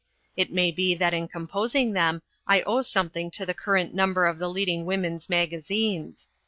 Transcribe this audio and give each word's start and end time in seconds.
It 0.35 0.51
may 0.51 0.71
be 0.71 0.95
that 0.95 1.13
in 1.13 1.27
composing 1.27 1.91
them 1.93 2.23
I 2.47 2.63
owe 2.63 2.81
something 2.81 3.29
to 3.29 3.45
the 3.45 3.53
current 3.53 3.93
number 3.93 4.25
of 4.25 4.39
the 4.39 4.49
leading 4.49 4.83
women's 4.87 5.29
magazines. 5.29 6.27